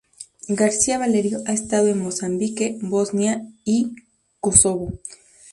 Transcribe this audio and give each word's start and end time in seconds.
García-Valerio 0.47 1.41
ha 1.45 1.53
estado 1.53 1.85
en 1.85 1.99
Mozambique, 2.01 2.75
Bosnia 2.81 3.43
y 3.65 3.93
Kosovo. 4.39 4.93